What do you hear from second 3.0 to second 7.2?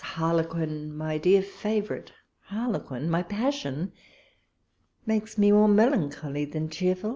my passion, makes me more melancholy than cheerful.